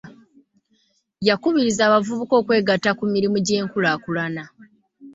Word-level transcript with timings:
Yakubiriza 1.27 1.81
abavubuka 1.87 2.33
okwegatta 2.41 2.91
ku 2.97 3.03
mirimu 3.13 3.37
gy'enkulaakulana. 3.45 4.43